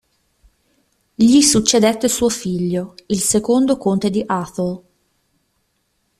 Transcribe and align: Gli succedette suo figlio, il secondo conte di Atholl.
Gli 1.13 1.41
succedette 1.41 2.07
suo 2.09 2.29
figlio, 2.29 2.95
il 3.05 3.19
secondo 3.19 3.77
conte 3.77 4.09
di 4.09 4.23
Atholl. 4.25 4.83